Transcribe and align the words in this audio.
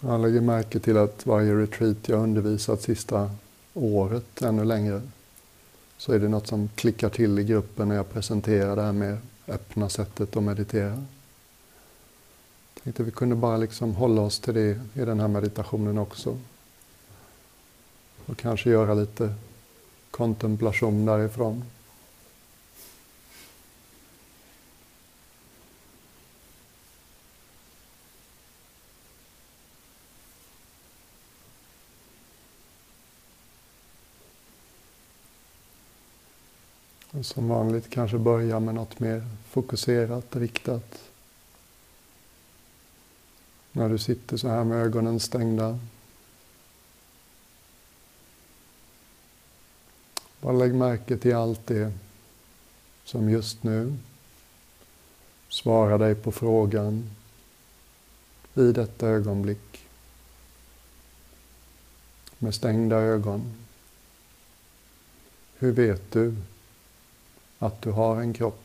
Jag 0.00 0.20
lägger 0.20 0.40
märke 0.40 0.78
till 0.78 0.96
att 0.96 1.26
varje 1.26 1.54
retreat 1.54 2.08
jag 2.08 2.22
undervisat 2.22 2.82
sista 2.82 3.30
året, 3.74 4.42
ännu 4.42 4.64
längre, 4.64 5.02
så 5.98 6.12
är 6.12 6.18
det 6.18 6.28
något 6.28 6.46
som 6.46 6.68
klickar 6.74 7.08
till 7.08 7.38
i 7.38 7.44
gruppen 7.44 7.88
när 7.88 7.96
jag 7.96 8.10
presenterar 8.10 8.76
det 8.76 8.82
här 8.82 8.92
med 8.92 9.18
öppna 9.48 9.88
sättet 9.88 10.36
att 10.36 10.42
meditera. 10.42 11.04
Jag 12.74 12.84
tänkte 12.84 13.02
vi 13.02 13.10
kunde 13.10 13.36
bara 13.36 13.56
liksom 13.56 13.94
hålla 13.94 14.22
oss 14.22 14.40
till 14.40 14.54
det 14.54 14.80
i 14.94 15.04
den 15.04 15.20
här 15.20 15.28
meditationen 15.28 15.98
också. 15.98 16.38
Och 18.26 18.38
kanske 18.38 18.70
göra 18.70 18.94
lite 18.94 19.34
kontemplation 20.10 21.06
därifrån. 21.06 21.64
Som 37.26 37.48
vanligt 37.48 37.90
kanske 37.90 38.18
börja 38.18 38.60
med 38.60 38.74
något 38.74 39.00
mer 39.00 39.26
fokuserat, 39.48 40.36
riktat. 40.36 41.02
När 43.72 43.88
du 43.88 43.98
sitter 43.98 44.36
så 44.36 44.48
här 44.48 44.64
med 44.64 44.78
ögonen 44.78 45.20
stängda. 45.20 45.78
Bara 50.40 50.52
lägg 50.52 50.74
märke 50.74 51.16
till 51.16 51.36
allt 51.36 51.66
det 51.66 51.92
som 53.04 53.30
just 53.30 53.62
nu 53.62 53.96
svarar 55.48 55.98
dig 55.98 56.14
på 56.14 56.32
frågan 56.32 57.10
i 58.54 58.72
detta 58.72 59.08
ögonblick. 59.08 59.86
Med 62.38 62.54
stängda 62.54 62.96
ögon. 62.96 63.54
Hur 65.58 65.72
vet 65.72 66.12
du 66.12 66.36
att 67.58 67.82
du 67.82 67.90
har 67.90 68.20
en 68.20 68.34
kropp. 68.34 68.62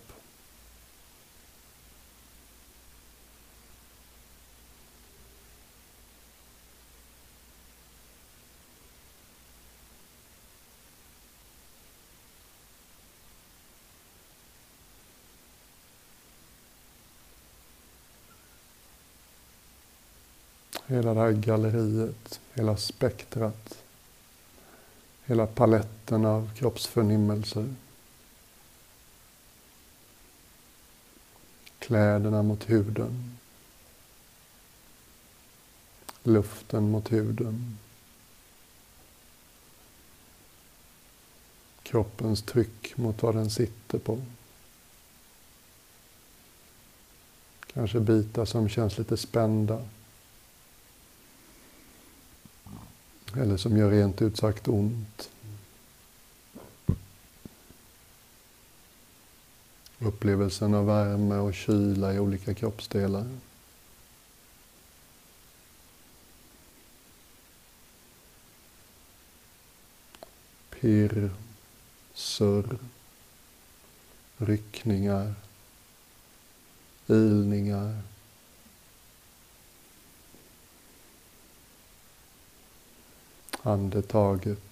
Hela 20.88 21.14
det 21.14 21.20
här 21.20 21.32
galleriet, 21.32 22.40
hela 22.54 22.78
spektrat, 22.78 23.78
hela 25.26 25.48
paletten 25.48 26.26
av 26.26 26.52
kroppsförnimmelser. 26.56 27.76
Kläderna 31.92 32.44
mot 32.44 32.70
huden. 32.70 33.38
Luften 36.24 36.92
mot 36.92 37.12
huden. 37.12 37.78
Kroppens 41.84 42.42
tryck 42.42 42.98
mot 42.98 43.24
vad 43.24 43.36
den 43.36 43.50
sitter 43.50 44.00
på. 44.00 44.22
Kanske 47.74 48.00
bitar 48.00 48.46
som 48.46 48.70
känns 48.70 48.98
lite 48.98 49.18
spända. 49.18 49.86
Eller 53.36 53.58
som 53.58 53.78
gör 53.78 53.92
rent 53.92 54.22
ut 54.22 54.38
sagt 54.38 54.68
ont. 54.68 55.30
Upplevelsen 60.04 60.74
av 60.74 60.86
värme 60.86 61.36
och 61.36 61.54
kyla 61.54 62.14
i 62.14 62.20
olika 62.20 62.54
kroppsdelar. 62.54 63.26
Pirr, 70.70 71.32
surr, 72.14 72.78
ryckningar, 74.38 75.34
ilningar. 77.08 78.02
Andetaget 83.64 84.71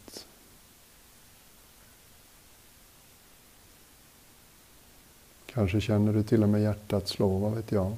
Kanske 5.59 5.81
känner 5.81 6.14
du 6.14 6.24
till 6.24 6.44
och 6.44 6.50
med 6.50 6.62
hjärtat 6.62 7.08
slå, 7.08 7.38
vad 7.38 7.56
vet 7.56 7.72
jag. 7.72 7.96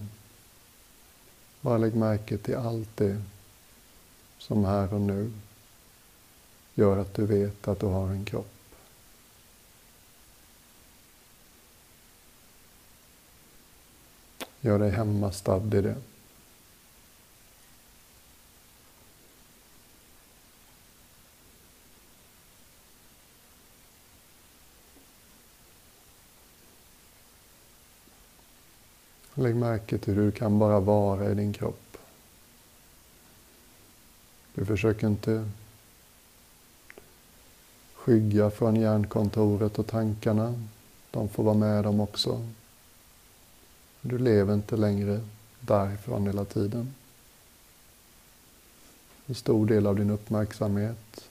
Bara 1.62 1.78
lägg 1.78 1.96
märke 1.96 2.38
till 2.38 2.56
allt 2.56 2.98
det 2.98 3.22
som 4.38 4.66
här 4.66 4.94
och 4.94 5.02
nu 5.02 5.32
gör 6.74 6.98
att 6.98 7.14
du 7.14 7.26
vet 7.26 7.68
att 7.68 7.80
du 7.80 7.86
har 7.86 8.08
en 8.08 8.26
kropp. 8.26 8.76
Gör 14.62 14.80
dig 14.80 14.92
hemmastadd 14.92 15.74
i 15.74 15.82
det. 15.82 15.96
Lägg 29.42 29.56
märke 29.56 29.98
till 29.98 30.14
hur 30.14 30.26
du 30.26 30.32
kan 30.32 30.60
bara 30.60 30.80
vara 30.80 31.32
i 31.32 31.36
din 31.36 31.54
kropp. 31.54 31.98
Du 34.54 34.66
försöker 34.66 35.08
inte 35.08 35.50
skygga 37.94 38.52
från 38.52 38.76
hjärnkontoret 38.76 39.80
och 39.80 39.88
tankarna. 39.88 40.64
De 41.12 41.30
får 41.30 41.44
vara 41.44 41.56
med 41.56 41.84
dem 41.84 42.00
också. 42.00 42.48
Du 44.02 44.18
lever 44.18 44.54
inte 44.54 44.78
längre 44.78 45.22
därifrån 45.60 46.28
hela 46.28 46.46
tiden. 46.46 46.94
En 49.26 49.36
stor 49.36 49.66
del 49.66 49.88
av 49.88 49.96
din 49.96 50.10
uppmärksamhet 50.10 51.30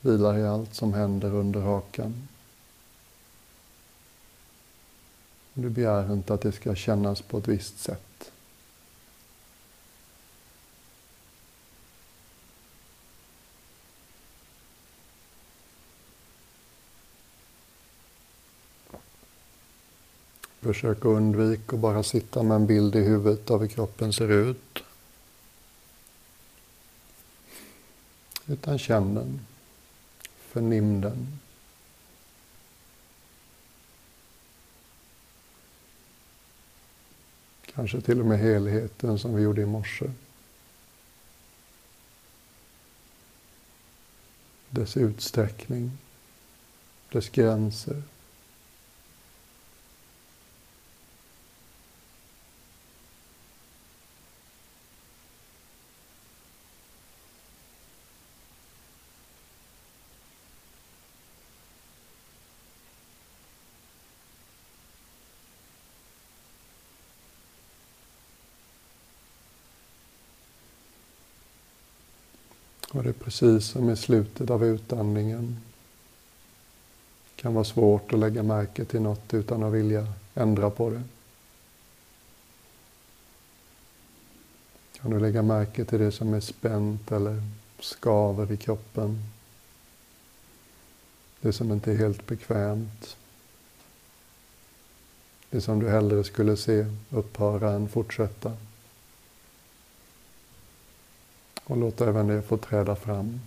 vilar 0.00 0.38
i 0.38 0.46
allt 0.46 0.74
som 0.74 0.94
händer 0.94 1.34
under 1.34 1.60
hakan. 1.60 2.28
Du 5.54 5.70
begär 5.70 6.12
inte 6.12 6.34
att 6.34 6.40
det 6.40 6.52
ska 6.52 6.74
kännas 6.74 7.22
på 7.22 7.38
ett 7.38 7.48
visst 7.48 7.78
sätt. 7.78 8.30
Försök 20.60 20.98
att 20.98 21.04
undvika 21.04 21.76
att 21.76 21.80
bara 21.80 22.02
sitta 22.02 22.42
med 22.42 22.54
en 22.54 22.66
bild 22.66 22.96
i 22.96 23.00
huvudet 23.00 23.50
av 23.50 23.60
hur 23.60 23.68
kroppen 23.68 24.12
ser 24.12 24.30
ut. 24.30 24.82
Utan 28.46 28.78
känn 28.78 29.14
den. 29.14 29.40
Förnim 30.38 31.00
den. 31.00 31.38
Kanske 37.74 38.00
till 38.00 38.20
och 38.20 38.26
med 38.26 38.38
helheten 38.38 39.18
som 39.18 39.34
vi 39.34 39.42
gjorde 39.42 39.62
i 39.62 39.66
morse. 39.66 40.10
Dess 44.70 44.96
utsträckning, 44.96 45.90
dess 47.12 47.28
gränser. 47.28 48.02
Och 72.94 73.02
det 73.02 73.08
är 73.08 73.12
precis 73.12 73.64
som 73.64 73.90
i 73.90 73.96
slutet 73.96 74.50
av 74.50 74.64
utandningen. 74.64 75.60
Det 77.26 77.42
kan 77.42 77.54
vara 77.54 77.64
svårt 77.64 78.12
att 78.12 78.18
lägga 78.18 78.42
märke 78.42 78.84
till 78.84 79.00
något 79.00 79.34
utan 79.34 79.62
att 79.62 79.72
vilja 79.72 80.12
ändra 80.34 80.70
på 80.70 80.90
det. 80.90 81.02
Kan 85.00 85.10
du 85.10 85.20
lägga 85.20 85.42
märke 85.42 85.84
till 85.84 85.98
det 85.98 86.12
som 86.12 86.34
är 86.34 86.40
spänt 86.40 87.12
eller 87.12 87.42
skaver 87.80 88.52
i 88.52 88.56
kroppen? 88.56 89.22
Det 91.40 91.52
som 91.52 91.72
inte 91.72 91.92
är 91.92 91.96
helt 91.96 92.26
bekvämt. 92.26 93.16
Det 95.50 95.60
som 95.60 95.80
du 95.80 95.88
hellre 95.88 96.24
skulle 96.24 96.56
se 96.56 96.86
upphöra 97.10 97.72
än 97.72 97.88
fortsätta. 97.88 98.52
Och 101.64 101.76
låt 101.76 102.00
även 102.00 102.26
det 102.26 102.42
få 102.42 102.56
träda 102.56 102.96
fram. 102.96 103.40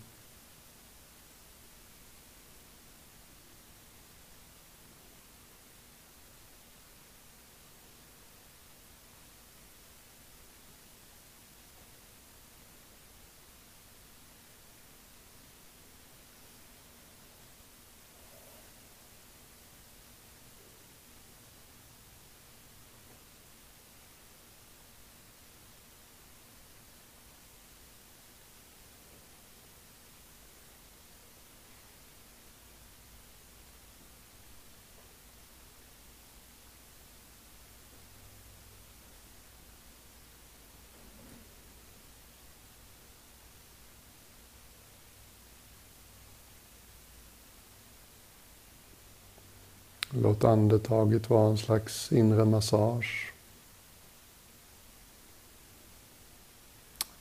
Låt 50.21 50.43
andetaget 50.43 51.29
vara 51.29 51.49
en 51.49 51.57
slags 51.57 52.11
inre 52.11 52.45
massage. 52.45 53.33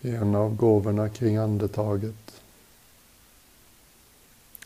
Det 0.00 0.10
är 0.10 0.16
en 0.16 0.34
av 0.34 0.56
gåvorna 0.56 1.08
kring 1.08 1.36
andetaget. 1.36 2.42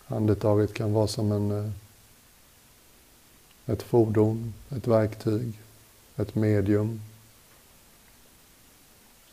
Andetaget 0.06 0.74
kan 0.74 0.92
vara 0.92 1.06
som 1.06 1.32
en, 1.32 1.50
eh, 1.50 1.70
ett 3.66 3.82
fordon, 3.82 4.54
ett 4.68 4.86
verktyg, 4.86 5.58
ett 6.16 6.34
medium 6.34 7.00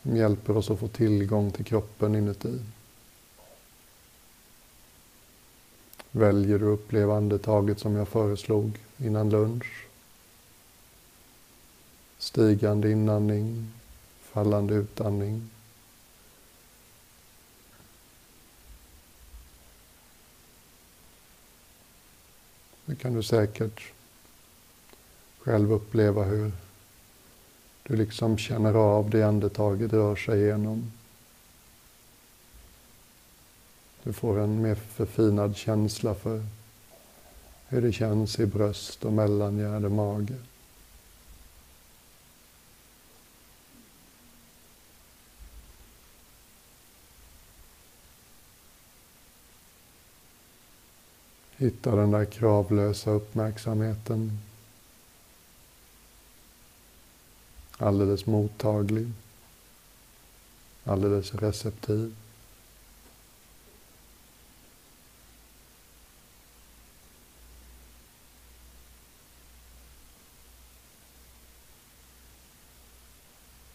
som 0.02 0.16
hjälper 0.16 0.56
oss 0.56 0.70
att 0.70 0.78
få 0.78 0.88
tillgång 0.88 1.50
till 1.50 1.64
kroppen 1.64 2.14
inuti. 2.14 2.60
Väljer 6.10 6.58
du 6.58 6.72
att 6.72 6.78
uppleva 6.80 7.16
andetaget 7.16 7.78
som 7.78 7.94
jag 7.94 8.08
föreslog 8.08 8.78
innan 8.98 9.30
lunch. 9.30 9.86
Stigande 12.18 12.90
inandning, 12.90 13.72
fallande 14.20 14.74
utandning. 14.74 15.50
Nu 22.84 22.94
kan 22.94 23.14
du 23.14 23.22
säkert 23.22 23.92
själv 25.38 25.72
uppleva 25.72 26.24
hur 26.24 26.52
du 27.82 27.96
liksom 27.96 28.38
känner 28.38 28.74
av 28.74 29.10
det 29.10 29.22
andetaget 29.22 29.92
rör 29.92 30.16
sig 30.16 30.42
igenom. 30.42 30.92
Du 34.02 34.12
får 34.12 34.38
en 34.40 34.62
mer 34.62 34.74
förfinad 34.74 35.56
känsla 35.56 36.14
för 36.14 36.42
hur 37.68 37.82
det 37.82 37.92
känns 37.92 38.40
i 38.40 38.46
bröst 38.46 39.04
och 39.04 39.12
mellangärde 39.12 39.86
och 39.86 39.92
mage. 39.92 40.34
Hitta 51.56 51.96
den 51.96 52.10
där 52.10 52.24
kravlösa 52.24 53.10
uppmärksamheten. 53.10 54.38
Alldeles 57.78 58.26
mottaglig. 58.26 59.12
Alldeles 60.84 61.34
receptiv. 61.34 62.14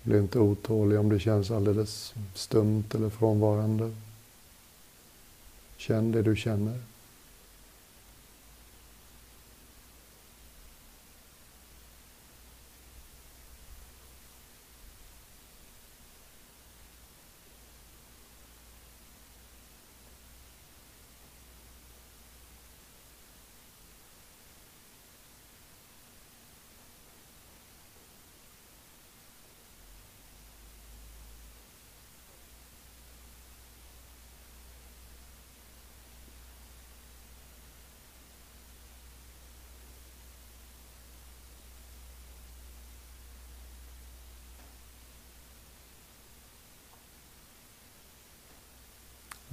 Bli 0.04 0.18
inte 0.18 0.40
otålig 0.40 1.00
om 1.00 1.10
det 1.10 1.20
känns 1.20 1.52
alldeles 1.52 2.14
stumt 2.34 2.84
eller 2.94 3.10
frånvarande. 3.10 3.92
Känn 5.78 6.12
det 6.12 6.22
du 6.22 6.36
känner. 6.36 6.80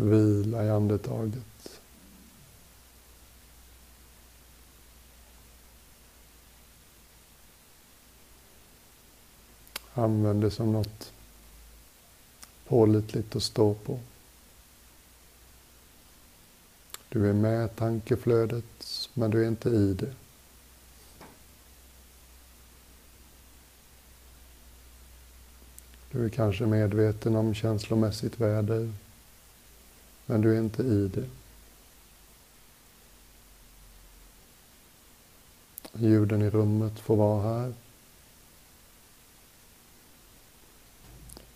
Vila 0.01 0.65
i 0.65 0.71
andetaget. 0.71 1.81
Använd 9.95 10.43
det 10.43 10.51
som 10.51 10.73
något 10.73 11.13
pålitligt 12.67 13.37
att 13.37 13.43
stå 13.43 13.75
på. 13.75 14.01
Du 17.09 17.29
är 17.29 17.33
med 17.33 17.77
tankeflödet, 17.77 19.09
men 19.15 19.31
du 19.31 19.45
är 19.45 19.49
inte 19.49 19.69
i 19.69 19.95
det. 19.95 20.15
Du 26.11 26.25
är 26.25 26.29
kanske 26.29 26.67
medveten 26.67 27.37
om 27.37 27.55
känslomässigt 27.55 28.41
väder, 28.41 28.93
men 30.31 30.41
du 30.41 30.57
är 30.57 30.59
inte 30.59 30.83
i 30.83 31.09
det. 31.09 31.29
Ljuden 35.93 36.43
i 36.43 36.51
rummet 36.51 36.99
får 36.99 37.17
vara 37.17 37.43
här. 37.43 37.75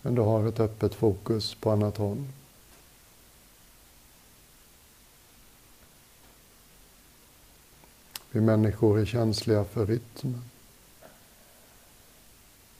Men 0.01 0.15
du 0.15 0.21
har 0.21 0.47
ett 0.47 0.59
öppet 0.59 0.93
fokus 0.93 1.55
på 1.55 1.71
annat 1.71 1.97
håll. 1.97 2.23
Vi 8.31 8.41
människor 8.41 8.99
är 8.99 9.05
känsliga 9.05 9.63
för 9.63 9.85
rytm. 9.85 10.41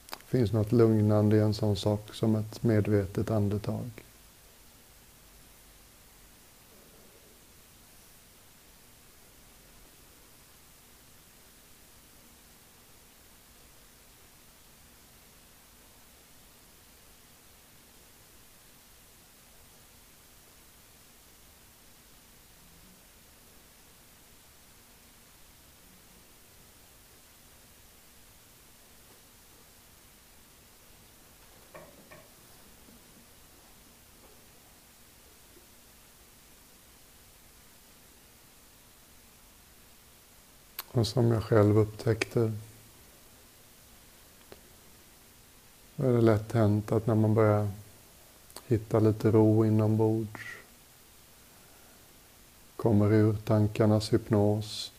Det 0.08 0.38
finns 0.38 0.52
något 0.52 0.72
lugnande 0.72 1.36
i 1.36 1.40
en 1.40 1.54
sån 1.54 1.76
sak 1.76 2.14
som 2.14 2.36
ett 2.36 2.62
medvetet 2.62 3.30
andetag. 3.30 4.05
Och 40.96 41.06
som 41.06 41.30
jag 41.30 41.44
själv 41.44 41.78
upptäckte. 41.78 42.52
Är 45.96 46.12
det 46.12 46.20
lätt 46.20 46.52
hänt 46.52 46.92
att 46.92 47.06
när 47.06 47.14
man 47.14 47.34
börjar 47.34 47.70
hitta 48.66 49.00
lite 49.00 49.30
ro 49.30 49.64
inombords 49.64 50.40
kommer 52.76 53.12
ur 53.12 53.36
tankarnas 53.36 54.12
hypnos. 54.12 54.92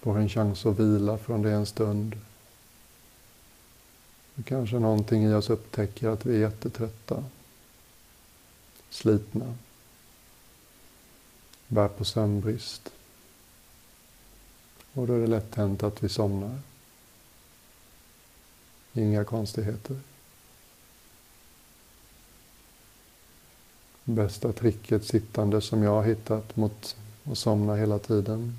Får 0.00 0.18
en 0.18 0.28
chans 0.28 0.66
att 0.66 0.78
vila 0.78 1.18
från 1.18 1.42
det 1.42 1.52
en 1.52 1.66
stund. 1.66 2.18
Kanske 4.44 4.78
någonting 4.78 5.24
i 5.24 5.34
oss 5.34 5.50
upptäcker 5.50 6.08
att 6.08 6.26
vi 6.26 6.34
är 6.36 6.40
jättetrötta, 6.40 7.24
slitna, 8.90 9.54
bär 11.68 11.88
på 11.88 12.04
sömnbrist. 12.04 12.90
Och 14.92 15.06
då 15.06 15.14
är 15.14 15.20
det 15.20 15.26
lätt 15.26 15.54
hänt 15.54 15.82
att 15.82 16.02
vi 16.02 16.08
somnar. 16.08 16.58
Inga 18.92 19.24
konstigheter. 19.24 19.96
Bästa 24.04 24.52
tricket 24.52 25.04
sittande 25.04 25.60
som 25.60 25.82
jag 25.82 25.90
har 25.90 26.04
hittat 26.04 26.56
mot 26.56 26.96
att 27.24 27.38
somna 27.38 27.74
hela 27.74 27.98
tiden 27.98 28.58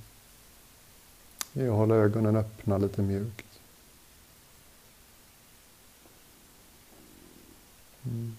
är 1.54 1.68
att 1.68 1.76
hålla 1.76 1.96
ögonen 1.96 2.36
öppna 2.36 2.78
lite 2.78 3.02
mjukt. 3.02 3.46
Mm. 8.04 8.38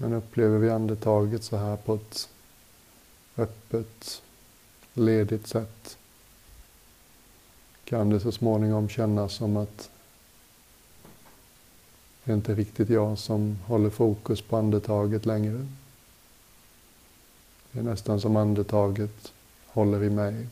Men 0.00 0.12
upplever 0.12 0.58
vi 0.58 0.70
andetaget 0.70 1.44
så 1.44 1.56
här 1.56 1.76
på 1.76 1.94
ett 1.94 2.28
öppet, 3.36 4.22
ledigt 4.94 5.46
sätt 5.46 5.98
kan 7.84 8.10
det 8.10 8.20
så 8.20 8.32
småningom 8.32 8.88
kännas 8.88 9.34
som 9.34 9.56
att 9.56 9.90
det 12.24 12.32
är 12.32 12.36
inte 12.36 12.54
riktigt 12.54 12.88
jag 12.88 13.18
som 13.18 13.58
håller 13.66 13.90
fokus 13.90 14.42
på 14.42 14.56
andetaget 14.56 15.26
längre. 15.26 15.66
Det 17.72 17.78
är 17.78 17.82
nästan 17.82 18.20
som 18.20 18.36
andetaget 18.36 19.32
håller 19.66 20.04
i 20.04 20.10
mig. 20.10 20.46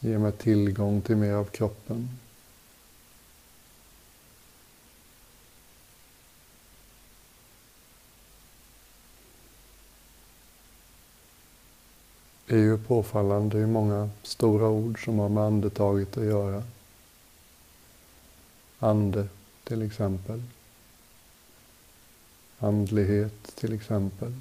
Ger 0.00 0.18
mig 0.18 0.32
tillgång 0.32 1.00
till 1.00 1.16
mer 1.16 1.32
av 1.32 1.44
kroppen. 1.44 2.08
Är 12.50 12.58
ju 12.58 12.78
påfallande 12.78 13.58
hur 13.58 13.66
många 13.66 14.10
stora 14.22 14.68
ord 14.68 15.04
som 15.04 15.18
har 15.18 15.28
med 15.28 15.44
andetaget 15.44 16.16
att 16.16 16.24
göra. 16.24 16.62
Ande, 18.78 19.28
till 19.64 19.82
exempel. 19.82 20.42
Andlighet, 22.58 23.56
till 23.56 23.72
exempel. 23.72 24.32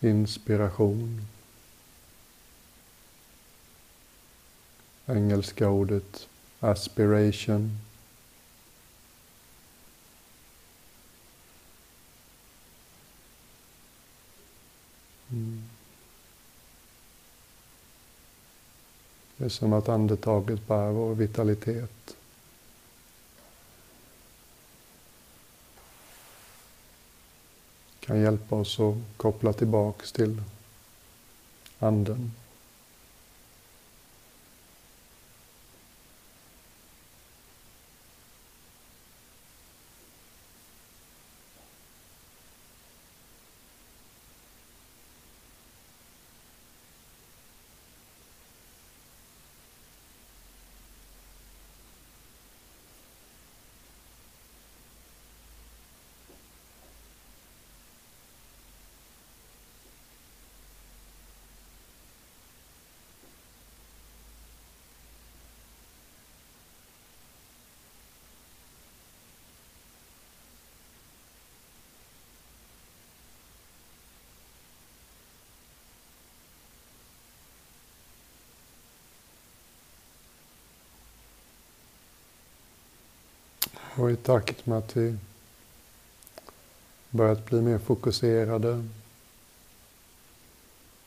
Inspiration. 0.00 1.26
Engelska 5.06 5.68
ordet 5.68 6.28
aspiration. 6.60 7.78
Mm. 15.30 15.62
Det 19.36 19.44
är 19.44 19.48
som 19.48 19.72
att 19.72 19.88
andetaget 19.88 20.66
bär 20.66 20.90
vår 20.90 21.14
vitalitet. 21.14 22.16
Kan 28.00 28.20
hjälpa 28.20 28.56
oss 28.56 28.80
att 28.80 28.94
koppla 29.16 29.52
tillbaks 29.52 30.12
till 30.12 30.42
anden. 31.78 32.32
Och 83.98 84.10
i 84.10 84.16
takt 84.16 84.66
med 84.66 84.78
att 84.78 84.96
vi 84.96 85.16
börjat 87.10 87.46
bli 87.46 87.60
mer 87.60 87.78
fokuserade, 87.78 88.84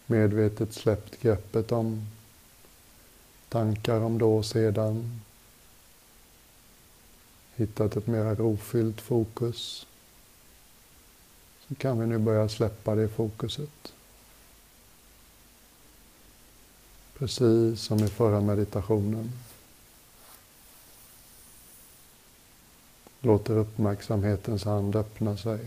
medvetet 0.05 0.73
släppt 0.73 1.21
greppet 1.21 1.71
om 1.71 2.07
tankar 3.49 4.01
om 4.01 4.17
då 4.17 4.37
och 4.37 4.45
sedan, 4.45 5.21
hittat 7.55 7.97
ett 7.97 8.07
mera 8.07 8.35
rofyllt 8.35 9.01
fokus, 9.01 9.87
så 11.67 11.75
kan 11.75 11.99
vi 11.99 12.07
nu 12.07 12.17
börja 12.17 12.49
släppa 12.49 12.95
det 12.95 13.09
fokuset. 13.09 13.93
Precis 17.17 17.81
som 17.81 18.03
i 18.03 18.07
förra 18.07 18.41
meditationen. 18.41 19.31
Låter 23.21 23.57
uppmärksamhetens 23.57 24.63
hand 24.63 24.95
öppna 24.95 25.37
sig. 25.37 25.59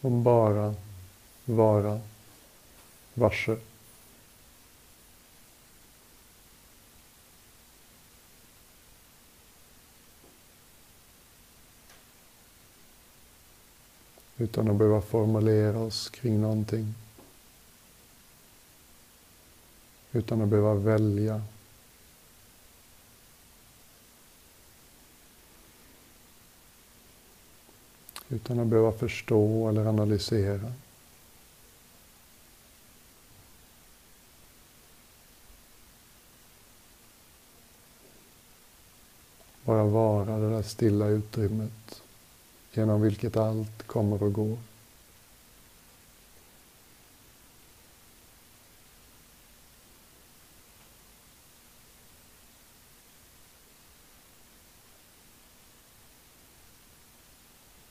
Och 0.00 0.10
bara 0.10 0.74
vara 1.44 2.00
varse. 3.14 3.56
Utan 14.38 14.70
att 14.70 14.76
behöva 14.76 15.00
formulera 15.00 15.78
oss 15.78 16.10
kring 16.10 16.40
någonting. 16.40 16.94
Utan 20.12 20.42
att 20.42 20.48
behöva 20.48 20.74
välja. 20.74 21.42
Utan 28.28 28.58
att 28.58 28.66
behöva 28.66 28.92
förstå 28.92 29.68
eller 29.68 29.86
analysera. 29.86 30.72
Bara 39.64 39.84
vara 39.84 40.38
det 40.38 40.50
där 40.50 40.62
stilla 40.62 41.06
utrymmet 41.06 42.03
genom 42.76 43.02
vilket 43.02 43.36
allt 43.36 43.82
kommer 43.86 44.22
och 44.22 44.32
går. 44.32 44.58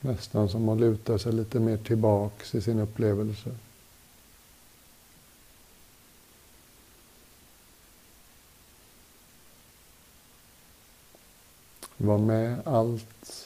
Nästan 0.05 0.49
som 0.49 0.69
att 0.69 0.79
luta 0.79 1.19
sig 1.19 1.33
lite 1.33 1.59
mer 1.59 1.77
tillbaks 1.77 2.55
i 2.55 2.61
sin 2.61 2.79
upplevelse. 2.79 3.55
Var 11.97 12.17
med 12.17 12.67
allt, 12.67 13.42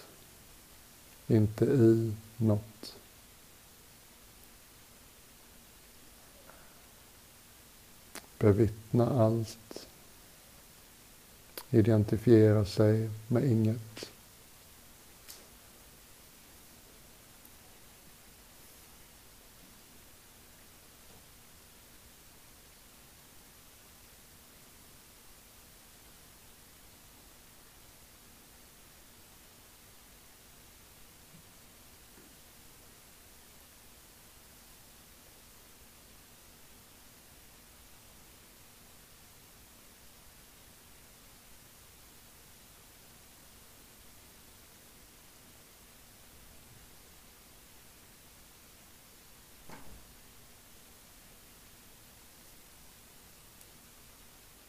inte 1.27 1.65
i 1.65 2.13
något. 2.37 2.95
Bevittna 8.39 9.23
allt. 9.23 9.87
Identifiera 11.69 12.65
sig 12.65 13.09
med 13.27 13.43
inget. 13.43 14.09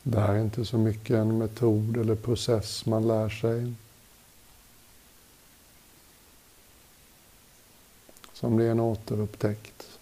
Det 0.03 0.21
här 0.21 0.35
är 0.35 0.41
inte 0.41 0.65
så 0.65 0.79
mycket 0.79 1.17
en 1.17 1.39
metod 1.39 1.97
eller 1.97 2.15
process 2.15 2.87
man 2.87 3.09
lär 3.09 3.29
sig. 3.29 3.75
Som 8.33 8.57
det 8.57 8.65
är 8.65 8.71
en 8.71 8.81
återupptäckt. 8.81 9.99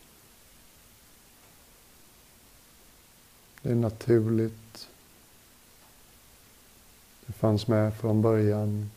Det 3.62 3.70
är 3.70 3.74
naturligt. 3.74 4.88
Det 7.26 7.32
fanns 7.32 7.66
med 7.66 7.94
från 7.94 8.22
början. 8.22 8.90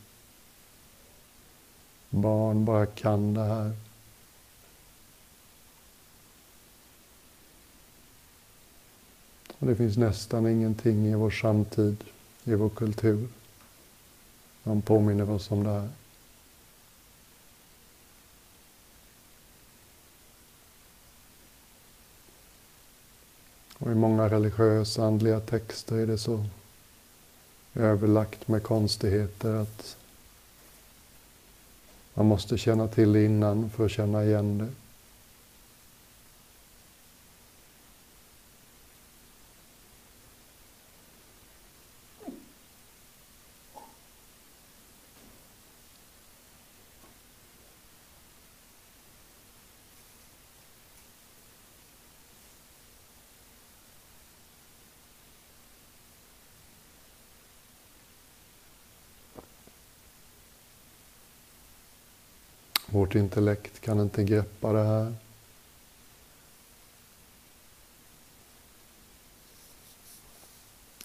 Barn 2.10 2.65
bara 2.65 2.86
kan 2.86 3.34
det 3.34 3.44
här. 3.44 3.88
Och 9.59 9.67
det 9.67 9.75
finns 9.75 9.97
nästan 9.97 10.47
ingenting 10.47 11.07
i 11.07 11.15
vår 11.15 11.29
samtid, 11.29 12.03
i 12.43 12.55
vår 12.55 12.69
kultur, 12.69 13.27
som 14.63 14.81
påminner 14.81 15.29
oss 15.29 15.51
om 15.51 15.63
det 15.63 15.69
här. 15.69 15.89
Och 23.77 23.91
i 23.91 23.95
många 23.95 24.29
religiösa, 24.29 25.05
andliga 25.05 25.39
texter 25.39 25.95
är 25.95 26.07
det 26.07 26.17
så 26.17 26.45
överlagt 27.75 28.48
med 28.48 28.63
konstigheter 28.63 29.55
att 29.55 29.98
man 32.13 32.25
måste 32.25 32.57
känna 32.57 32.87
till 32.87 33.13
det 33.13 33.25
innan 33.25 33.69
för 33.69 33.85
att 33.85 33.91
känna 33.91 34.24
igen 34.24 34.57
det. 34.57 34.88
Vårt 62.91 63.15
intellekt 63.15 63.79
kan 63.79 63.99
inte 63.99 64.23
greppa 64.23 64.73
det 64.73 64.83
här. 64.83 65.15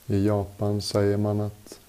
I 0.07 0.27
Japan 0.27 0.83
säger 0.83 1.17
man 1.17 1.41
att 1.41 1.81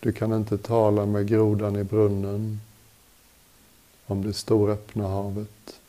du 0.00 0.12
kan 0.12 0.32
inte 0.32 0.58
tala 0.58 1.06
med 1.06 1.28
grodan 1.28 1.76
i 1.76 1.84
brunnen 1.84 2.60
om 4.06 4.22
det 4.22 4.32
storöppna 4.32 5.08
havet. 5.08 5.80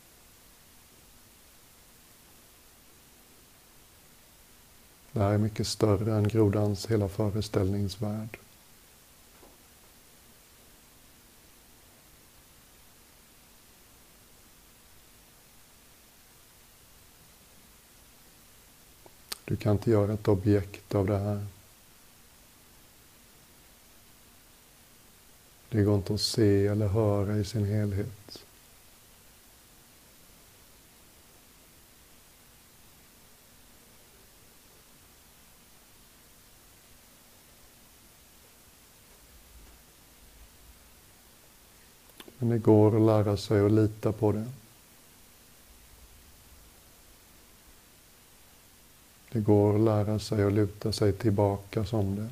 Det 5.12 5.20
här 5.20 5.32
är 5.32 5.38
mycket 5.38 5.66
större 5.66 6.14
än 6.14 6.28
grodans 6.28 6.86
hela 6.86 7.08
föreställningsvärld. 7.08 8.38
Du 19.48 19.55
kan 19.66 19.72
inte 19.72 19.90
göra 19.90 20.12
ett 20.12 20.28
objekt 20.28 20.94
av 20.94 21.06
det 21.06 21.18
här. 21.18 21.46
Det 25.68 25.82
går 25.82 25.94
inte 25.94 26.14
att 26.14 26.20
se 26.20 26.66
eller 26.66 26.88
höra 26.88 27.36
i 27.36 27.44
sin 27.44 27.64
helhet. 27.64 28.44
Men 42.38 42.48
det 42.48 42.58
går 42.58 42.96
att 42.96 43.02
lära 43.02 43.36
sig 43.36 43.60
att 43.60 43.72
lita 43.72 44.12
på 44.12 44.32
det. 44.32 44.46
Det 49.36 49.42
går 49.42 49.74
att 49.74 49.80
lära 49.80 50.18
sig 50.18 50.44
att 50.44 50.52
luta 50.52 50.92
sig 50.92 51.12
tillbaka 51.12 51.84
som 51.84 52.16
det. 52.16 52.28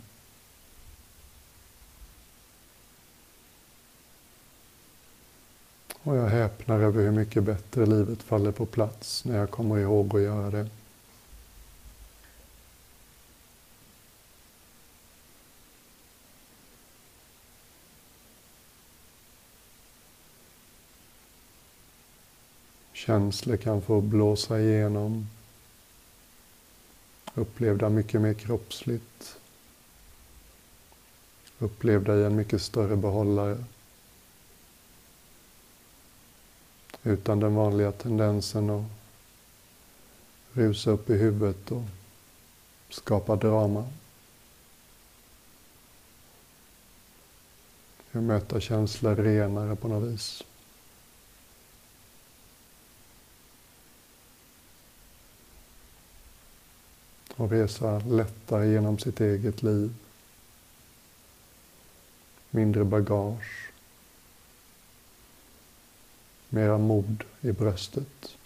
Och 6.02 6.16
jag 6.16 6.28
häpnar 6.28 6.80
över 6.80 7.02
hur 7.02 7.10
mycket 7.10 7.42
bättre 7.42 7.86
livet 7.86 8.22
faller 8.22 8.52
på 8.52 8.66
plats 8.66 9.24
när 9.24 9.38
jag 9.38 9.50
kommer 9.50 9.78
ihåg 9.78 10.16
att 10.16 10.22
göra 10.22 10.50
det. 10.50 10.68
Känslor 22.92 23.56
kan 23.56 23.82
få 23.82 24.00
blåsa 24.00 24.60
igenom 24.60 25.26
upplevda 27.34 27.88
mycket 27.88 28.20
mer 28.20 28.34
kroppsligt. 28.34 29.38
Upplevda 31.58 32.16
i 32.16 32.24
en 32.24 32.36
mycket 32.36 32.62
större 32.62 32.96
behållare. 32.96 33.64
Utan 37.02 37.40
den 37.40 37.54
vanliga 37.54 37.92
tendensen 37.92 38.70
att 38.70 38.84
rusa 40.52 40.90
upp 40.90 41.10
i 41.10 41.14
huvudet 41.14 41.70
och 41.70 41.82
skapa 42.88 43.36
drama. 43.36 43.88
Hur 48.10 48.20
möta 48.20 48.60
känslor 48.60 49.14
renare 49.16 49.76
på 49.76 49.88
något 49.88 50.12
vis. 50.12 50.42
Och 57.36 57.50
resa 57.50 57.98
lättare 57.98 58.72
genom 58.72 58.98
sitt 58.98 59.20
eget 59.20 59.62
liv. 59.62 59.94
Mindre 62.50 62.84
bagage, 62.84 63.70
Mera 66.48 66.78
mod 66.78 67.24
i 67.40 67.52
bröstet. 67.52 68.36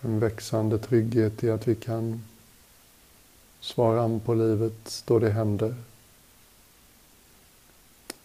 En 0.00 0.20
växande 0.20 0.78
trygghet 0.78 1.44
i 1.44 1.50
att 1.50 1.68
vi 1.68 1.74
kan 1.74 2.24
svara 3.60 4.02
an 4.02 4.20
på 4.20 4.34
livet 4.34 5.02
då 5.06 5.18
det 5.18 5.30
händer. 5.30 5.74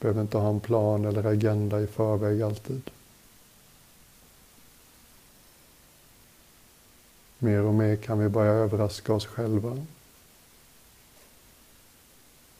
Behöver 0.06 0.22
inte 0.22 0.38
ha 0.38 0.50
en 0.50 0.60
plan 0.60 1.06
eller 1.06 1.26
agenda 1.26 1.82
i 1.82 1.88
förväg 1.88 2.41
alltid. 2.41 2.82
Mer 7.39 7.62
och 7.62 7.74
mer 7.74 7.96
kan 7.96 8.20
vi 8.20 8.30
börja 8.30 8.52
överraska 8.52 9.13
oss 9.13 9.26
själva. 9.26 9.86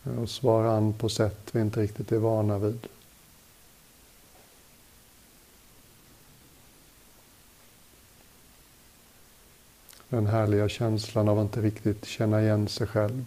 Och 0.04 0.30
svara 0.30 0.72
an 0.72 0.94
på 0.94 1.10
sätt 1.10 1.50
vi 1.52 1.62
inte 1.62 1.82
riktigt 1.82 2.12
är 2.12 2.18
vana 2.18 2.58
vid. 2.58 2.88
Den 10.10 10.28
härliga 10.28 10.70
känslan 10.70 11.30
av 11.30 11.40
att 11.40 11.44
inte 11.44 11.62
riktigt 11.62 12.06
känna 12.06 12.42
igen 12.42 12.68
sig 12.68 12.88
själv. 12.88 13.26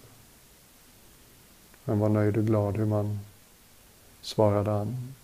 Men 1.85 1.98
vara 1.98 2.12
nöjd 2.12 2.37
och 2.37 2.46
glad 2.46 2.76
hur 2.76 2.87
man 2.87 3.18
svarade 4.22 4.70
han. 4.70 5.14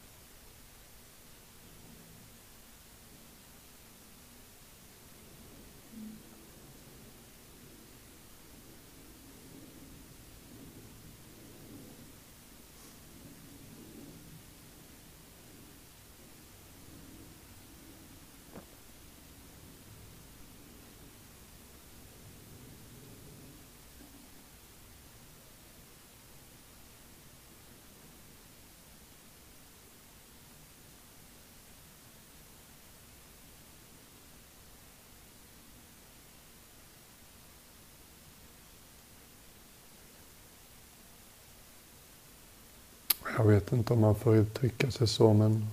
Jag 43.44 43.50
vet 43.50 43.72
inte 43.72 43.92
om 43.92 44.00
man 44.00 44.14
får 44.14 44.36
uttrycka 44.36 44.90
sig 44.90 45.06
så, 45.06 45.32
men 45.32 45.66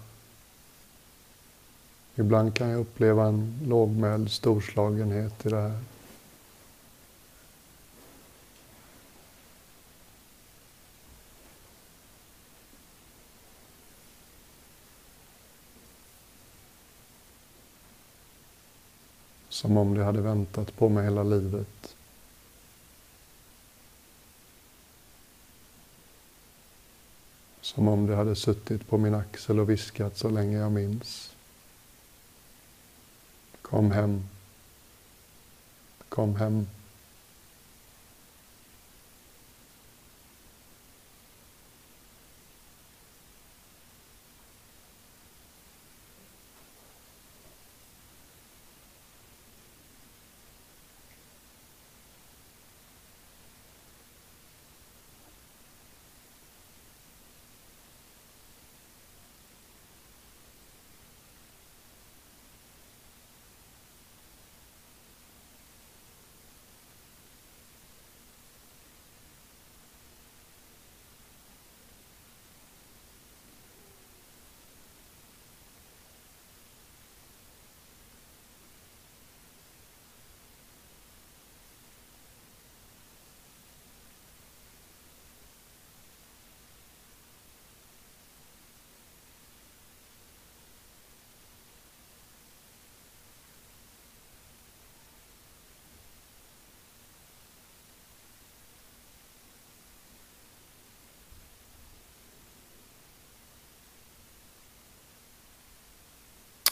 ibland 2.15 2.55
kan 2.55 2.69
jag 2.69 2.79
uppleva 2.79 3.25
en 3.25 3.59
lågmäld 3.65 4.31
storslagenhet 4.31 5.45
i 5.45 5.49
det 5.49 5.61
här. 5.61 5.79
Som 19.49 19.77
om 19.77 19.93
det 19.93 20.03
hade 20.03 20.21
väntat 20.21 20.75
på 20.75 20.89
mig 20.89 21.03
hela 21.03 21.23
livet. 21.23 21.95
Som 27.75 27.87
om 27.87 28.07
det 28.07 28.15
hade 28.15 28.35
suttit 28.35 28.87
på 28.87 28.97
min 28.97 29.15
axel 29.15 29.59
och 29.59 29.69
viskat 29.69 30.17
så 30.17 30.29
länge 30.29 30.57
jag 30.57 30.71
minns. 30.71 31.35
Kom 33.61 33.91
hem. 33.91 34.23
Kom 36.09 36.35
hem. 36.35 36.67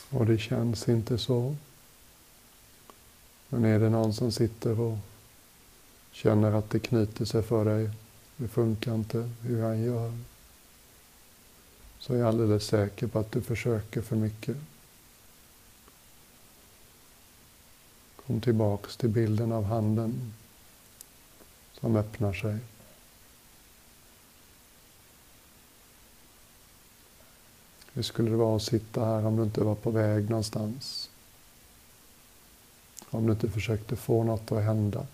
Och 0.10 0.26
det 0.26 0.38
känns 0.38 0.90
inte 0.90 1.18
så. 1.18 1.56
Men 3.50 3.66
är 3.66 3.80
det 3.80 3.90
någon 3.90 4.14
som 4.14 4.32
sitter 4.32 4.80
och 4.80 4.98
känner 6.12 6.52
att 6.52 6.70
det 6.70 6.80
knyter 6.80 7.26
sig 7.26 7.44
för 7.44 7.66
dig, 7.66 7.90
det 8.38 8.48
funkar 8.48 8.96
inte 8.96 9.30
hur 9.42 9.64
han 9.64 9.82
gör, 9.82 10.14
så 12.00 12.14
är 12.14 12.18
jag 12.18 12.28
alldeles 12.28 12.66
säker 12.66 13.08
på 13.08 13.20
att 13.20 13.32
du 13.32 13.42
försöker 13.42 14.02
för 14.02 14.16
mycket. 14.16 14.58
Kom 18.26 18.42
tillbaks 18.42 18.98
till 18.98 19.10
bilden 19.10 19.52
av 19.52 19.64
handen 19.64 20.34
som 21.74 21.96
öppnar 21.96 22.34
sig. 22.34 22.58
Hur 28.00 28.04
skulle 28.04 28.30
det 28.30 28.36
vara 28.36 28.56
att 28.56 28.62
sitta 28.62 29.06
här 29.06 29.26
om 29.26 29.36
du 29.36 29.44
inte 29.44 29.64
var 29.64 29.76
på 29.76 29.92
väg 29.92 30.30
någonstans? 30.30 31.10
Om 33.10 33.26
du 33.26 33.32
inte 33.32 33.50
försökte 33.50 33.96
få 33.96 34.24
något 34.24 34.52
att 34.52 34.64
hända? 34.64 35.08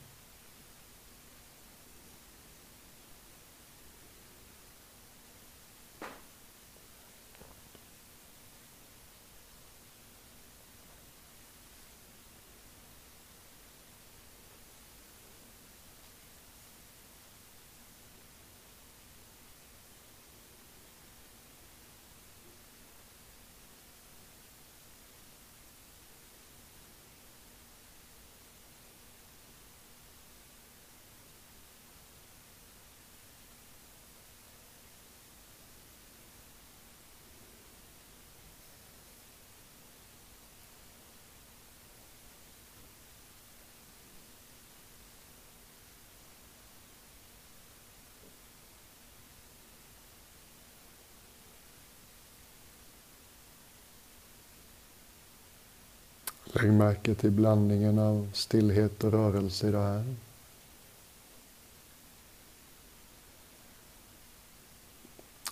Spring 56.65 56.77
märke 56.77 57.15
till 57.15 57.31
blandningen 57.31 57.99
av 57.99 58.29
stillhet 58.33 59.03
och 59.03 59.11
rörelse 59.11 59.67
i 59.67 59.71
det 59.71 59.79
här. 59.79 60.15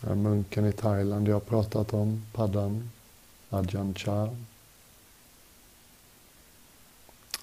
är 0.01 0.15
munken 0.15 0.65
i 0.65 0.71
Thailand 0.71 1.27
jag 1.27 1.45
pratat 1.45 1.93
om, 1.93 2.25
Paddan 2.31 2.91
Ajahn 3.49 3.93
Chah. 3.93 4.29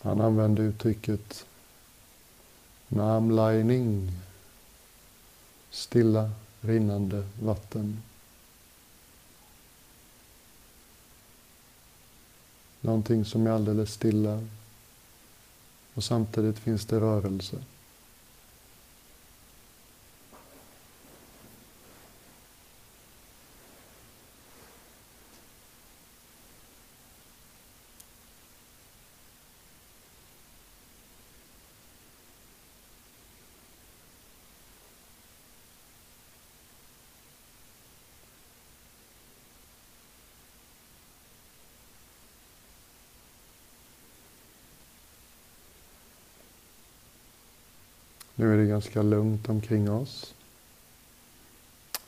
Han 0.03 0.21
använde 0.21 0.63
uttrycket 0.63 1.47
namlining, 2.89 4.13
stilla 5.71 6.31
rinnande 6.61 7.27
vatten. 7.43 8.03
Någonting 12.81 13.25
som 13.25 13.47
är 13.47 13.51
alldeles 13.51 13.93
stilla 13.93 14.41
och 15.95 16.05
samtidigt 16.05 16.59
finns 16.59 16.87
det 16.87 17.01
rörelse. 17.01 17.57
Nu 48.41 48.55
är 48.55 48.59
det 48.59 48.67
ganska 48.67 49.03
lugnt 49.03 49.49
omkring 49.49 49.91
oss. 49.91 50.35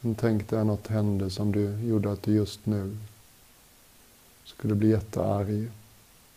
Men 0.01 0.15
tänk 0.15 0.49
dig 0.49 0.59
att 0.59 0.67
något 0.67 0.87
hände 0.87 1.31
som 1.31 1.53
du 1.53 1.81
gjorde 1.81 2.13
att 2.13 2.23
du 2.23 2.33
just 2.35 2.67
nu 2.67 2.99
skulle 4.45 4.75
bli 4.75 4.89
jättearg 4.89 5.71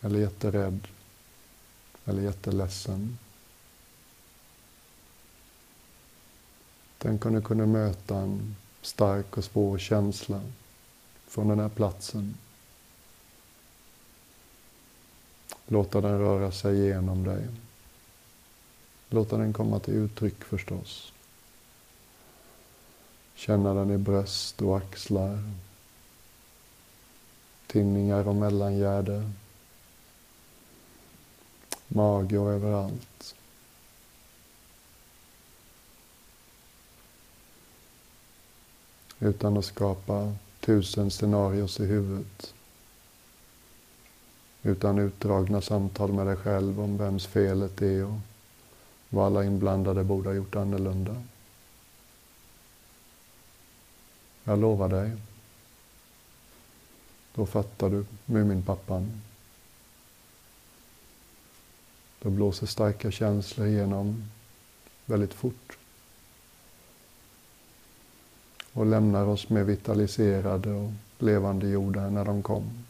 eller 0.00 0.18
jätterädd 0.18 0.88
eller 2.04 2.22
jätteledsen. 2.22 3.18
Tänk 6.98 7.26
om 7.26 7.34
du 7.34 7.42
kunde 7.42 7.66
möta 7.66 8.16
en 8.16 8.56
stark 8.82 9.36
och 9.36 9.44
svår 9.44 9.78
känsla 9.78 10.40
från 11.28 11.48
den 11.48 11.60
här 11.60 11.68
platsen. 11.68 12.34
Låta 15.66 16.00
den 16.00 16.18
röra 16.18 16.52
sig 16.52 16.80
igenom 16.80 17.24
dig. 17.24 17.48
Låta 19.10 19.36
den 19.36 19.52
komma 19.52 19.80
till 19.80 19.94
uttryck 19.94 20.44
förstås. 20.44 21.12
Känna 23.34 23.74
den 23.74 23.90
i 23.90 23.98
bröst 23.98 24.62
och 24.62 24.76
axlar. 24.76 25.38
Tinningar 27.66 28.28
och 28.28 28.34
mellangärde. 28.34 29.30
Mage 31.88 32.38
och 32.38 32.52
överallt. 32.52 33.34
Utan 39.18 39.56
att 39.56 39.64
skapa 39.64 40.34
tusen 40.60 41.10
scenarios 41.10 41.80
i 41.80 41.84
huvudet. 41.84 42.54
Utan 44.62 44.98
utdragna 44.98 45.60
samtal 45.60 46.12
med 46.12 46.26
dig 46.26 46.36
själv 46.36 46.80
om 46.80 46.96
vems 46.96 47.26
felet 47.26 47.82
är 47.82 48.04
och 48.04 48.18
vad 49.08 49.26
alla 49.26 49.44
inblandade 49.44 50.04
borde 50.04 50.28
ha 50.28 50.34
gjort 50.34 50.56
annorlunda. 50.56 51.22
Jag 54.44 54.58
lovar 54.58 54.88
dig. 54.88 55.12
Då 57.34 57.46
fattar 57.46 57.90
du 57.90 58.04
Muminpappan. 58.24 59.22
Då 62.22 62.30
blåser 62.30 62.66
starka 62.66 63.10
känslor 63.10 63.66
igenom 63.66 64.24
väldigt 65.06 65.34
fort. 65.34 65.78
Och 68.72 68.86
lämnar 68.86 69.26
oss 69.26 69.48
mer 69.48 69.64
vitaliserade 69.64 70.72
och 70.72 70.90
levande 71.18 71.68
jordar 71.68 72.10
när 72.10 72.24
de 72.24 72.42
kom. 72.42 72.85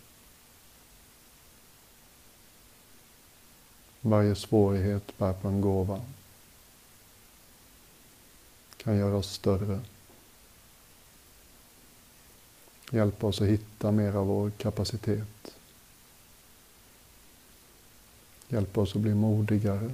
Varje 4.07 4.35
svårighet 4.35 5.19
bär 5.19 5.33
på 5.33 5.49
en 5.49 5.61
gåva. 5.61 6.01
Kan 8.77 8.97
göra 8.97 9.17
oss 9.17 9.33
större. 9.33 9.81
Hjälpa 12.91 13.27
oss 13.27 13.41
att 13.41 13.49
hitta 13.49 13.93
mer 13.93 14.17
av 14.17 14.27
vår 14.27 14.51
kapacitet. 14.51 15.57
Hjälpa 18.49 18.81
oss 18.81 18.97
att 18.97 19.03
bli 19.03 19.15
modigare. 19.15 19.91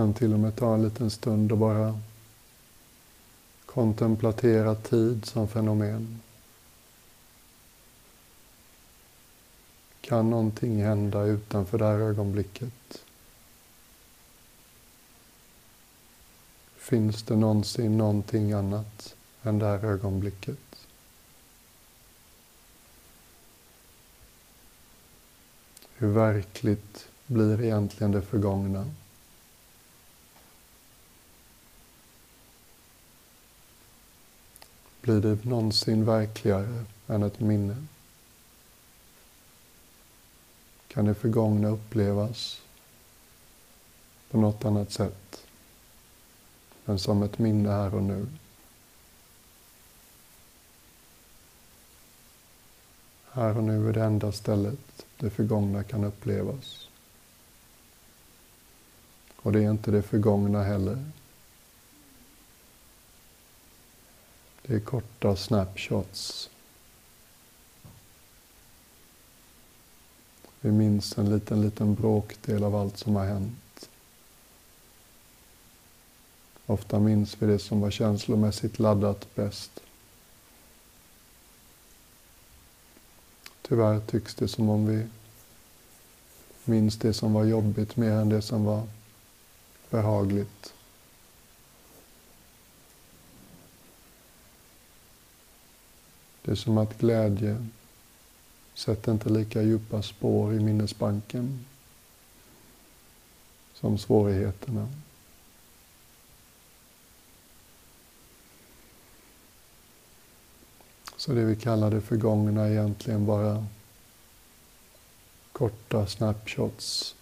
Kan 0.00 0.14
till 0.14 0.32
och 0.32 0.40
med 0.40 0.56
ta 0.56 0.74
en 0.74 0.82
liten 0.82 1.10
stund 1.10 1.52
och 1.52 1.58
bara 1.58 2.00
kontemplatera 3.66 4.74
tid 4.74 5.24
som 5.24 5.48
fenomen. 5.48 6.20
Kan 10.00 10.30
någonting 10.30 10.84
hända 10.84 11.22
utanför 11.22 11.78
det 11.78 11.84
här 11.84 11.98
ögonblicket? 11.98 13.04
Finns 16.76 17.22
det 17.22 17.36
någonsin 17.36 17.98
någonting 17.98 18.52
annat 18.52 19.14
än 19.42 19.58
det 19.58 19.66
här 19.66 19.84
ögonblicket? 19.84 20.86
Hur 25.96 26.08
verkligt 26.08 27.08
blir 27.26 27.62
egentligen 27.62 28.12
det 28.12 28.22
förgångna? 28.22 28.86
Blir 35.10 35.20
det 35.20 35.44
någonsin 35.44 36.04
verkligare 36.04 36.84
än 37.06 37.22
ett 37.22 37.40
minne? 37.40 37.76
Kan 40.88 41.04
det 41.04 41.14
förgångna 41.14 41.68
upplevas 41.68 42.62
på 44.30 44.38
något 44.38 44.64
annat 44.64 44.92
sätt 44.92 45.46
än 46.86 46.98
som 46.98 47.22
ett 47.22 47.38
minne 47.38 47.70
här 47.70 47.94
och 47.94 48.02
nu? 48.02 48.26
Här 53.32 53.56
och 53.56 53.64
nu 53.64 53.88
är 53.88 53.92
det 53.92 54.04
enda 54.04 54.32
stället 54.32 55.06
det 55.16 55.30
förgångna 55.30 55.84
kan 55.84 56.04
upplevas. 56.04 56.88
Och 59.36 59.52
det 59.52 59.64
är 59.64 59.70
inte 59.70 59.90
det 59.90 60.02
förgångna 60.02 60.62
heller. 60.62 61.04
Det 64.70 64.76
är 64.76 64.80
korta 64.80 65.36
snapshots. 65.36 66.50
Vi 70.60 70.70
minns 70.70 71.18
en 71.18 71.30
liten, 71.30 71.62
liten 71.62 71.94
bråkdel 71.94 72.64
av 72.64 72.76
allt 72.76 72.98
som 72.98 73.16
har 73.16 73.24
hänt. 73.24 73.90
Ofta 76.66 76.98
minns 76.98 77.42
vi 77.42 77.46
det 77.46 77.58
som 77.58 77.80
var 77.80 77.90
känslomässigt 77.90 78.78
laddat 78.78 79.34
bäst. 79.34 79.80
Tyvärr 83.62 84.00
tycks 84.00 84.34
det 84.34 84.48
som 84.48 84.68
om 84.68 84.86
vi 84.86 85.06
Minns 86.64 86.96
det 86.96 87.12
som 87.12 87.32
var 87.32 87.44
jobbigt 87.44 87.96
mer 87.96 88.12
än 88.12 88.28
det 88.28 88.42
som 88.42 88.64
var 88.64 88.82
behagligt. 89.90 90.74
Det 96.42 96.50
är 96.50 96.54
som 96.54 96.78
att 96.78 96.98
glädje 96.98 97.66
sätter 98.74 99.12
inte 99.12 99.28
lika 99.28 99.62
djupa 99.62 100.02
spår 100.02 100.54
i 100.54 100.60
minnesbanken 100.60 101.64
som 103.74 103.98
svårigheterna. 103.98 104.88
Så 111.16 111.32
det 111.32 111.44
vi 111.44 111.56
kallar 111.56 111.90
det 111.90 112.00
förgångna 112.00 112.62
är 112.62 112.70
egentligen 112.70 113.26
bara 113.26 113.66
korta 115.52 116.06
snapshots. 116.06 117.14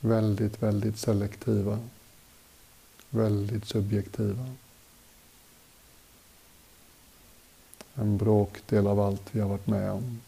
Väldigt, 0.00 0.62
väldigt 0.62 0.98
selektiva. 0.98 1.78
Väldigt 3.10 3.64
subjektiva. 3.64 4.46
En 8.00 8.16
bråkdel 8.16 8.86
av 8.86 9.00
allt 9.00 9.22
vi 9.34 9.40
har 9.40 9.48
varit 9.48 9.66
med 9.66 9.90
om. 9.90 10.20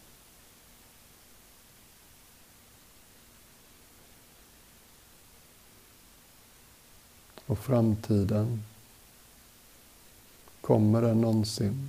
Och 7.47 7.59
framtiden, 7.59 8.63
kommer 10.61 11.03
den 11.03 11.21
någonsin? 11.21 11.89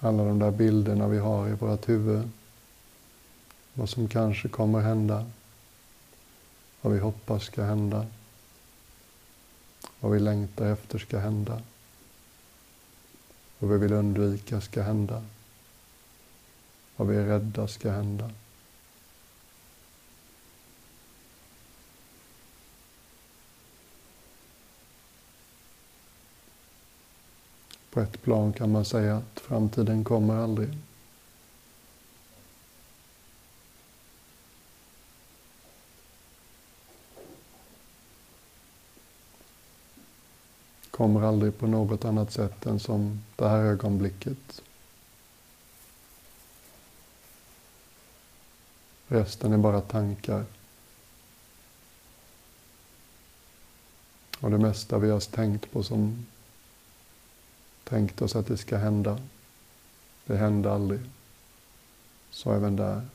Alla 0.00 0.24
de 0.24 0.38
där 0.38 0.50
bilderna 0.50 1.08
vi 1.08 1.18
har 1.18 1.48
i 1.48 1.52
vårt 1.52 1.88
huvud. 1.88 2.30
Vad 3.74 3.88
som 3.88 4.08
kanske 4.08 4.48
kommer 4.48 4.80
hända. 4.80 5.26
Vad 6.88 6.94
vi 6.94 7.00
hoppas 7.02 7.44
ska 7.44 7.62
hända. 7.62 8.06
Vad 10.00 10.12
vi 10.12 10.20
längtar 10.20 10.66
efter 10.66 10.98
ska 10.98 11.18
hända. 11.18 11.62
Vad 13.58 13.70
vi 13.70 13.78
vill 13.78 13.92
undvika 13.92 14.60
ska 14.60 14.82
hända. 14.82 15.24
Vad 16.96 17.08
vi 17.08 17.16
är 17.16 17.26
rädda 17.26 17.68
ska 17.68 17.90
hända. 17.90 18.30
På 27.90 28.00
ett 28.00 28.22
plan 28.22 28.52
kan 28.52 28.72
man 28.72 28.84
säga 28.84 29.16
att 29.16 29.40
framtiden 29.40 30.04
kommer 30.04 30.36
aldrig. 30.36 30.87
Kommer 40.98 41.22
aldrig 41.22 41.58
på 41.58 41.66
något 41.66 42.04
annat 42.04 42.32
sätt 42.32 42.66
än 42.66 42.80
som 42.80 43.22
det 43.36 43.48
här 43.48 43.58
ögonblicket. 43.58 44.62
Resten 49.08 49.52
är 49.52 49.58
bara 49.58 49.80
tankar. 49.80 50.44
Och 54.40 54.50
det 54.50 54.58
mesta 54.58 54.98
vi 54.98 55.10
har 55.10 55.20
tänkt 55.20 55.72
på 55.72 55.82
som 55.82 56.26
tänkt 57.84 58.22
oss 58.22 58.36
att 58.36 58.46
det 58.46 58.56
ska 58.56 58.76
hända. 58.76 59.20
Det 60.26 60.36
hände 60.36 60.72
aldrig. 60.72 61.00
Så 62.30 62.52
även 62.52 62.76
där. 62.76 63.06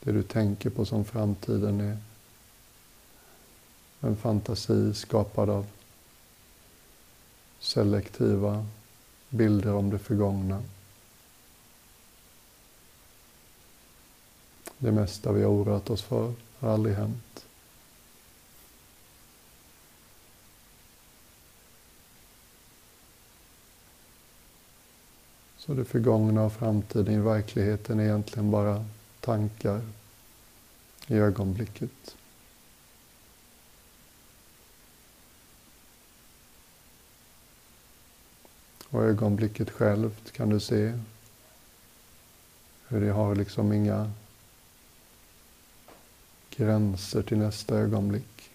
Det 0.00 0.12
du 0.12 0.22
tänker 0.22 0.70
på 0.70 0.84
som 0.84 1.04
framtiden 1.04 1.80
är 1.80 1.98
en 4.02 4.16
fantasi 4.16 4.94
skapad 4.94 5.50
av 5.50 5.66
selektiva 7.58 8.66
bilder 9.28 9.74
om 9.74 9.90
det 9.90 9.98
förgångna. 9.98 10.62
Det 14.78 14.92
mesta 14.92 15.32
vi 15.32 15.42
har 15.42 15.50
oroat 15.50 15.90
oss 15.90 16.02
för 16.02 16.34
har 16.58 16.70
aldrig 16.70 16.96
hänt. 16.96 17.46
Så 25.56 25.74
det 25.74 25.84
förgångna 25.84 26.44
och 26.44 26.52
framtiden 26.52 27.14
i 27.14 27.18
verkligheten 27.18 28.00
är 28.00 28.04
egentligen 28.04 28.50
bara 28.50 28.84
tankar 29.20 29.80
i 31.06 31.14
ögonblicket. 31.14 32.16
Och 38.92 39.02
ögonblicket 39.02 39.70
självt 39.70 40.32
kan 40.32 40.48
du 40.48 40.60
se 40.60 40.98
hur 42.88 43.00
det 43.00 43.12
har 43.12 43.34
liksom 43.34 43.72
inga 43.72 44.12
gränser 46.50 47.22
till 47.22 47.38
nästa 47.38 47.78
ögonblick. 47.78 48.50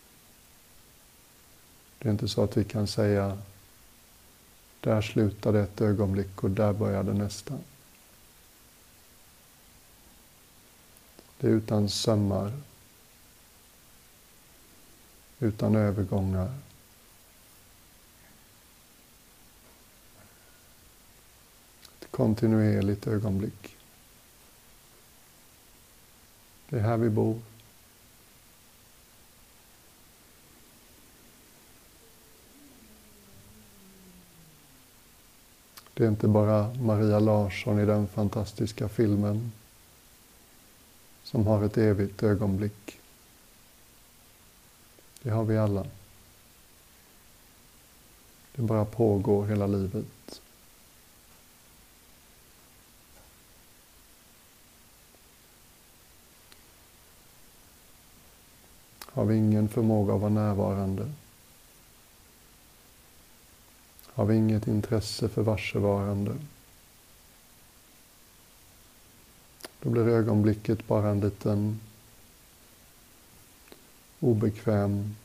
Det 2.00 2.08
är 2.08 2.12
inte 2.12 2.28
så 2.28 2.44
att 2.44 2.58
vi 2.58 2.64
kan 2.64 2.88
säga 2.88 3.38
där 4.80 5.02
slutade 5.02 5.60
ett 5.60 5.82
ögonblick 5.82 6.44
och 6.44 6.52
där 6.52 6.74
började 6.74 7.14
nästa. 7.14 7.58
Det 11.40 11.48
är 11.48 11.52
utan 11.52 11.90
sömmar, 11.90 12.54
utan 15.40 15.76
övergångar. 15.76 16.54
Kontinuerligt 22.18 23.08
ögonblick. 23.08 23.78
Det 26.70 26.78
är 26.78 26.82
här 26.82 26.98
vi 26.98 27.10
bor. 27.10 27.40
Det 35.94 36.04
är 36.04 36.08
inte 36.08 36.28
bara 36.28 36.74
Maria 36.74 37.20
Larsson 37.20 37.80
i 37.80 37.86
den 37.86 38.08
fantastiska 38.08 38.90
filmen 38.90 39.52
som 41.24 41.48
har 41.48 41.64
ett 41.64 41.78
evigt 41.78 42.24
ögonblick. 42.24 43.00
Det 45.22 45.30
har 45.30 45.44
vi 45.44 45.58
alla. 45.58 45.86
Det 48.56 48.62
bara 48.62 48.86
pågår 48.86 49.46
hela 49.46 49.68
livet. 49.68 50.06
Har 59.18 59.26
vi 59.26 59.36
ingen 59.36 59.70
förmåga 59.70 60.14
att 60.14 60.22
vara 60.22 60.32
närvarande 60.32 61.12
har 64.06 64.26
vi 64.26 64.36
inget 64.36 64.68
intresse 64.68 65.30
för 65.30 65.42
varsevarande. 65.42 66.36
Då 69.82 69.90
blir 69.90 70.08
ögonblicket 70.08 70.88
bara 70.88 71.10
en 71.10 71.20
liten 71.20 71.80
obekväm 74.20 75.16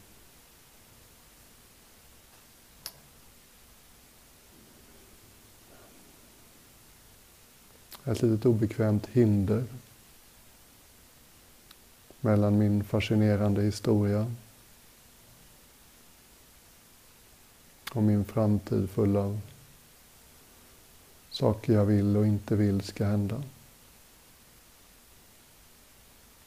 ett 8.04 8.22
litet 8.22 8.46
obekvämt 8.46 9.06
hinder 9.06 9.64
mellan 12.22 12.58
min 12.58 12.84
fascinerande 12.84 13.62
historia 13.62 14.34
och 17.92 18.02
min 18.02 18.24
framtid 18.24 18.90
full 18.90 19.16
av 19.16 19.40
saker 21.30 21.72
jag 21.72 21.84
vill 21.84 22.16
och 22.16 22.26
inte 22.26 22.56
vill 22.56 22.80
ska 22.80 23.04
hända. 23.04 23.42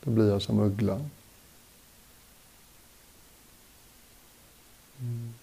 Då 0.04 0.12
blir 0.12 0.30
jag 0.30 0.42
som 0.42 0.60
uggla. 0.60 1.10
Mm. 5.00 5.34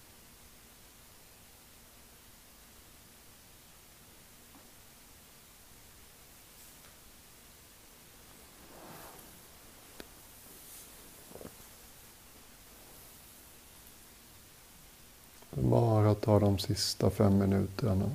Ta 16.21 16.39
de 16.39 16.59
sista 16.59 17.09
fem 17.09 17.37
minuterna. 17.37 18.09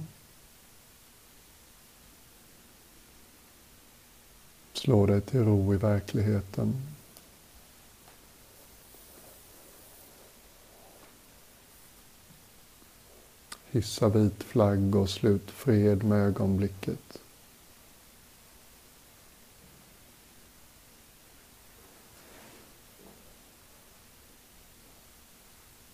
Slå 4.72 5.06
dig 5.06 5.20
till 5.20 5.44
ro 5.44 5.74
i 5.74 5.76
verkligheten. 5.76 6.74
Hissa 13.70 14.08
vit 14.08 14.42
flagg 14.42 14.94
och 14.94 15.10
slut 15.10 15.50
fred 15.50 16.04
med 16.04 16.18
ögonblicket. 16.18 17.18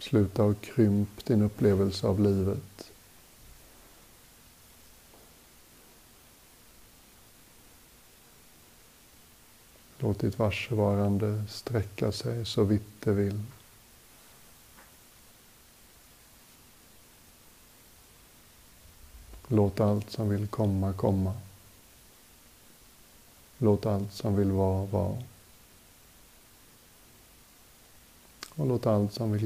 Sluta 0.05 0.45
och 0.45 0.61
krymp 0.61 1.25
din 1.25 1.43
upplevelse 1.43 2.07
av 2.07 2.21
livet. 2.21 2.93
Låt 9.99 10.19
ditt 10.19 10.39
varsevarande 10.39 11.45
sträcka 11.49 12.13
sig 12.13 12.47
så 12.47 12.65
vitt 12.65 13.01
det 13.01 13.13
vill. 13.13 13.43
Låt 19.49 19.81
allt 19.81 20.11
som 20.11 20.29
vill 20.29 20.47
komma, 20.49 20.93
komma. 20.93 21.35
Låt 23.59 23.87
allt 23.87 24.13
som 24.13 24.37
vill 24.37 24.51
vara, 24.51 24.85
vara. 24.85 25.23
Och 28.57 28.67
låt 28.67 28.87
allt 28.87 29.13
som 29.13 29.33
vill 29.33 29.43